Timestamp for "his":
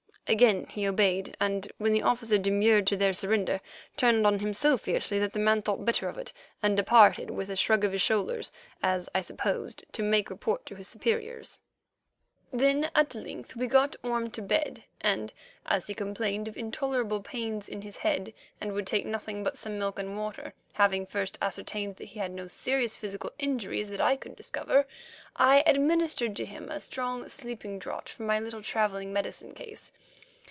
7.91-8.01, 10.75-10.87, 17.81-17.97